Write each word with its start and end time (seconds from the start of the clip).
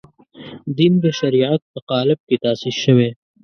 دین 0.77 0.93
د 1.03 1.05
شریعت 1.19 1.61
په 1.71 1.79
قالب 1.89 2.19
کې 2.27 2.35
تاسیس 2.43 2.75
شوی. 2.83 3.09